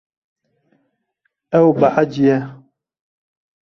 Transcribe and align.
Ew 1.59 1.67
behecî 1.79 2.23
ye. 2.27 2.37